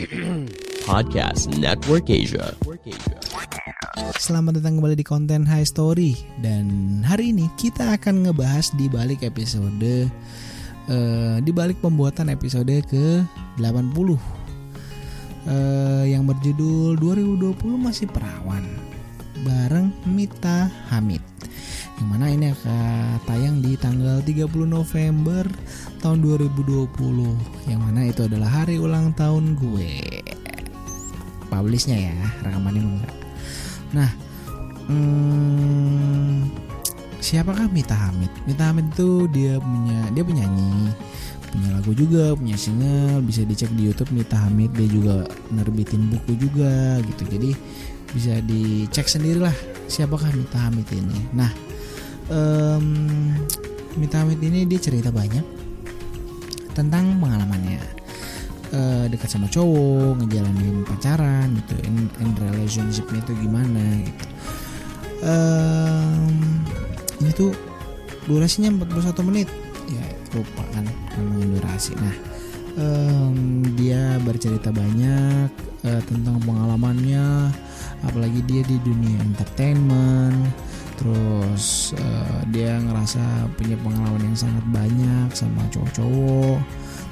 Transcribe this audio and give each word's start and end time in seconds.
Podcast 0.88 1.52
Network 1.60 2.08
Asia. 2.08 2.56
Selamat 4.16 4.56
datang 4.56 4.80
kembali 4.80 4.96
di 4.96 5.04
konten 5.04 5.44
High 5.44 5.68
Story. 5.68 6.16
Dan 6.40 7.00
hari 7.04 7.36
ini 7.36 7.52
kita 7.60 8.00
akan 8.00 8.24
ngebahas 8.24 8.72
di 8.80 8.88
balik 8.88 9.20
episode 9.20 9.76
eh, 9.84 11.36
di 11.44 11.52
balik 11.52 11.84
pembuatan 11.84 12.32
episode 12.32 12.72
ke 12.88 13.20
80 13.60 13.60
eh, 13.60 14.16
yang 16.16 16.24
berjudul 16.24 16.96
2020 16.96 17.60
masih 17.76 18.08
perawan 18.08 18.64
bareng 19.44 19.92
Mita 20.08 20.72
Hamid 20.88 21.20
yang 22.00 22.08
mana 22.16 22.32
ini 22.32 22.48
akan 22.48 23.20
tayang 23.28 23.60
di 23.60 23.76
tanggal 23.76 24.24
30 24.24 24.48
November 24.64 25.44
tahun 26.00 26.24
2020 26.24 27.68
yang 27.68 27.80
mana 27.84 28.08
itu 28.08 28.24
adalah 28.24 28.48
hari 28.48 28.80
ulang 28.80 29.12
tahun 29.12 29.52
gue. 29.60 30.24
Publishnya 31.52 32.08
ya 32.08 32.16
rekamannya 32.40 32.82
enggak. 32.88 33.16
Nah 33.92 34.10
hmm, 34.88 36.48
siapakah 37.20 37.68
Mita 37.68 37.92
Hamid? 37.92 38.32
Mita 38.48 38.72
Hamid 38.72 38.96
itu 38.96 39.28
dia 39.28 39.60
punya 39.60 40.00
dia 40.16 40.24
penyanyi 40.24 40.96
punya 41.50 41.68
lagu 41.74 41.92
juga 41.92 42.32
punya 42.38 42.54
single 42.54 43.20
bisa 43.26 43.44
dicek 43.44 43.68
di 43.76 43.92
YouTube 43.92 44.16
Mita 44.16 44.40
Hamid. 44.40 44.72
Dia 44.72 44.88
juga 44.88 45.28
nerbitin 45.52 46.08
buku 46.08 46.32
juga 46.48 46.96
gitu. 47.04 47.28
Jadi 47.28 47.52
bisa 48.16 48.40
dicek 48.40 49.04
sendirilah 49.04 49.52
siapakah 49.84 50.32
Mita 50.32 50.64
Hamid 50.64 50.88
ini. 50.96 51.28
Nah 51.36 51.69
em, 52.30 52.86
Mita 53.98 54.22
Hamid 54.22 54.38
ini 54.40 54.64
dia 54.64 54.78
cerita 54.78 55.10
banyak 55.10 55.42
tentang 56.72 57.18
pengalamannya. 57.18 57.82
Eh, 58.70 59.04
dekat 59.10 59.26
sama 59.34 59.50
cowok 59.50 60.22
ngejalanin 60.22 60.86
pacaran 60.86 61.58
gitu 61.58 61.74
in, 61.82 62.06
in 62.22 62.30
relationshipnya 62.38 63.18
itu 63.18 63.32
gimana 63.42 63.82
gitu. 64.06 64.26
Em, 65.26 66.38
ini 67.18 67.30
tuh 67.34 67.50
durasinya 68.30 68.70
41 68.70 69.26
menit. 69.26 69.50
Ya 69.90 70.06
lupa 70.38 70.62
kan 70.70 70.86
ngomongin 71.18 71.58
durasi. 71.58 71.98
Nah 71.98 72.14
em, 72.78 73.66
dia 73.74 74.22
bercerita 74.22 74.70
banyak 74.70 75.50
eh, 75.82 76.02
tentang 76.06 76.38
pengalamannya 76.46 77.50
apalagi 78.06 78.40
dia 78.46 78.62
di 78.64 78.78
dunia 78.80 79.18
entertainment 79.20 80.46
terus 81.00 81.96
eh, 81.96 82.40
dia 82.52 82.76
ngerasa 82.76 83.48
punya 83.56 83.72
pengalaman 83.80 84.20
yang 84.20 84.36
sangat 84.36 84.64
banyak 84.68 85.28
sama 85.32 85.64
cowok-cowok. 85.72 86.60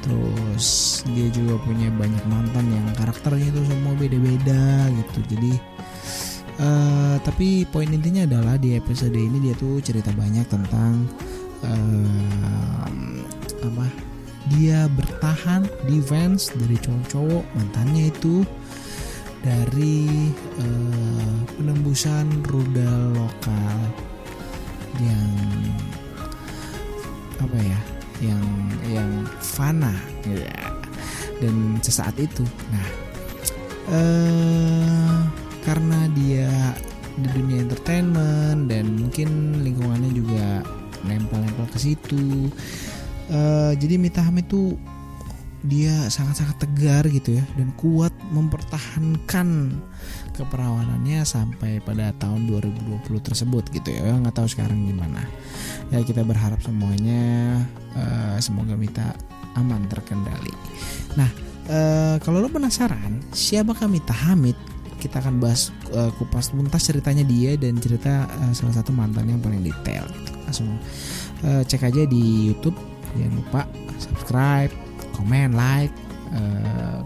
Terus 0.00 0.66
dia 1.12 1.28
juga 1.32 1.60
punya 1.64 1.88
banyak 1.92 2.24
mantan 2.28 2.64
yang 2.72 2.86
karakternya 2.96 3.52
itu 3.52 3.60
semua 3.68 3.92
beda-beda 4.00 4.88
gitu. 4.88 5.20
Jadi 5.36 5.52
eh, 6.64 7.16
tapi 7.20 7.68
poin 7.68 7.92
intinya 7.92 8.24
adalah 8.24 8.56
di 8.56 8.72
episode 8.72 9.12
ini 9.12 9.52
dia 9.52 9.54
tuh 9.60 9.84
cerita 9.84 10.08
banyak 10.16 10.48
tentang 10.48 11.04
em, 11.60 13.20
apa 13.64 13.86
dia 14.52 14.88
bertahan 14.92 15.64
defense 15.88 16.52
dari 16.52 16.76
cowok-cowok 16.76 17.44
mantannya 17.56 18.12
itu 18.12 18.44
dari 19.44 20.32
eh, 20.56 21.34
penembusan 21.60 22.48
rudal 22.48 23.12
lokal 23.12 23.76
yang 25.04 25.32
apa 27.44 27.58
ya 27.60 27.80
yang 28.24 28.44
yang 28.88 29.10
fana 29.44 29.92
ya. 30.24 30.56
dan 31.44 31.76
sesaat 31.84 32.16
itu 32.16 32.46
nah 32.72 32.88
eh 33.92 35.18
karena 35.68 36.08
dia 36.16 36.72
di 37.20 37.28
dunia 37.36 37.68
entertainment 37.68 38.64
dan 38.66 38.96
mungkin 38.96 39.60
lingkungannya 39.60 40.10
juga 40.16 40.64
nempel-nempel 41.04 41.68
ke 41.68 41.78
situ 41.78 42.48
eh 43.28 43.72
jadi 43.76 44.00
Mita 44.00 44.24
Hamid 44.24 44.48
tuh 44.48 44.72
dia 45.64 46.12
sangat-sangat 46.12 46.60
tegar 46.60 47.08
gitu 47.08 47.40
ya 47.40 47.44
dan 47.56 47.72
kuat 47.80 48.12
mempertahankan 48.28 49.72
keperawanannya 50.36 51.24
sampai 51.24 51.80
pada 51.80 52.12
tahun 52.20 52.44
2020 52.44 53.00
tersebut 53.24 53.64
gitu 53.72 53.88
ya. 53.88 54.12
Nggak 54.12 54.44
tahu 54.44 54.48
sekarang 54.50 54.84
gimana. 54.84 55.24
Ya 55.88 56.04
kita 56.04 56.20
berharap 56.20 56.60
semuanya 56.60 57.56
eh, 57.96 58.36
semoga 58.44 58.76
Mita 58.76 59.16
aman 59.56 59.88
terkendali. 59.88 60.52
Nah 61.16 61.32
eh, 61.72 62.16
kalau 62.20 62.44
lo 62.44 62.52
penasaran 62.52 63.24
siapakah 63.32 63.88
Mita 63.88 64.12
Hamid? 64.12 64.58
Kita 65.00 65.24
akan 65.24 65.40
bahas 65.40 65.72
eh, 65.96 66.12
kupas 66.20 66.52
tuntas 66.52 66.84
ceritanya 66.84 67.24
dia 67.24 67.56
dan 67.56 67.80
cerita 67.80 68.28
eh, 68.44 68.52
salah 68.52 68.84
satu 68.84 68.92
mantan 68.92 69.32
yang 69.32 69.40
paling 69.40 69.64
detail 69.64 70.04
gitu. 70.12 70.32
langsung 70.44 70.76
eh, 71.40 71.64
cek 71.64 71.88
aja 71.88 72.04
di 72.04 72.52
YouTube. 72.52 72.76
Jangan 73.16 73.32
lupa 73.32 73.62
subscribe 73.96 74.93
komen 75.14 75.54
like 75.54 75.94
eh, 76.34 77.00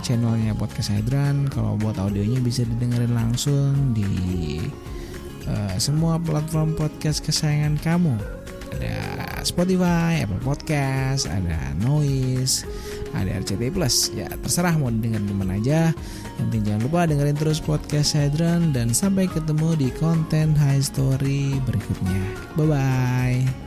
channelnya 0.00 0.56
podcast 0.56 0.94
Hydran 0.94 1.50
kalau 1.50 1.76
buat 1.78 1.98
audionya 2.00 2.40
bisa 2.40 2.64
didengerin 2.64 3.12
langsung 3.12 3.92
di 3.92 4.08
eh, 5.46 5.76
semua 5.76 6.16
platform 6.18 6.74
podcast 6.74 7.20
kesayangan 7.22 7.76
kamu 7.82 8.16
ada 8.76 8.96
Spotify, 9.46 10.20
Apple 10.20 10.42
Podcast, 10.42 11.24
ada 11.30 11.72
Noise, 11.80 12.68
ada 13.16 13.40
RCT 13.40 13.72
Plus. 13.72 14.12
Ya 14.12 14.28
terserah 14.28 14.76
mau 14.76 14.92
dengerin 14.92 15.26
di 15.26 15.34
mana 15.36 15.56
aja. 15.56 15.96
Yang 16.36 16.44
penting 16.50 16.62
jangan 16.68 16.82
lupa 16.84 17.00
dengerin 17.08 17.36
terus 17.38 17.58
podcast 17.62 18.12
Hydran 18.12 18.76
dan 18.76 18.92
sampai 18.92 19.30
ketemu 19.30 19.78
di 19.80 19.88
konten 19.96 20.52
High 20.52 20.84
Story 20.84 21.56
berikutnya. 21.64 22.20
Bye 22.58 22.68
bye. 22.68 23.65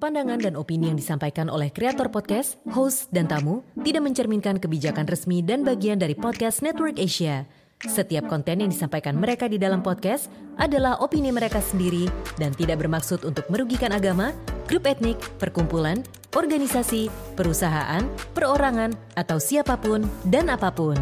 Pandangan 0.00 0.40
dan 0.40 0.56
opini 0.56 0.88
yang 0.88 0.96
disampaikan 0.96 1.52
oleh 1.52 1.68
kreator 1.68 2.08
podcast, 2.08 2.56
host, 2.72 3.12
dan 3.12 3.28
tamu 3.28 3.60
tidak 3.84 4.00
mencerminkan 4.08 4.56
kebijakan 4.56 5.04
resmi 5.04 5.44
dan 5.44 5.60
bagian 5.60 6.00
dari 6.00 6.16
podcast 6.16 6.64
Network 6.64 6.96
Asia. 6.96 7.44
Setiap 7.84 8.24
konten 8.24 8.64
yang 8.64 8.72
disampaikan 8.72 9.20
mereka 9.20 9.44
di 9.44 9.60
dalam 9.60 9.84
podcast 9.84 10.32
adalah 10.56 10.96
opini 11.04 11.28
mereka 11.28 11.60
sendiri 11.60 12.08
dan 12.40 12.56
tidak 12.56 12.80
bermaksud 12.80 13.28
untuk 13.28 13.44
merugikan 13.52 13.92
agama, 13.92 14.32
grup 14.64 14.88
etnik, 14.88 15.20
perkumpulan, 15.36 16.00
organisasi, 16.32 17.12
perusahaan, 17.36 18.00
perorangan, 18.32 18.96
atau 19.20 19.36
siapa 19.36 19.76
pun 19.76 20.08
dan 20.24 20.48
apa 20.48 20.72
pun. 20.72 20.96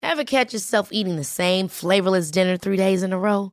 Ever 0.00 0.24
catch 0.24 0.56
yourself 0.56 0.88
eating 0.88 1.20
the 1.20 1.28
same 1.28 1.68
flavorless 1.68 2.32
dinner 2.32 2.56
three 2.56 2.80
days 2.80 3.04
in 3.04 3.12
a 3.12 3.20
row? 3.20 3.52